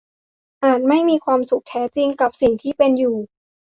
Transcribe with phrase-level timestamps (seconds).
[0.63, 3.17] อาจไม่มีความสุขแท้จริงกับสิ่งที่เป็นอยู่